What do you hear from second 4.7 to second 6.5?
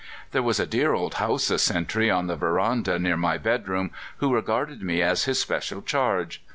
me as his special charge.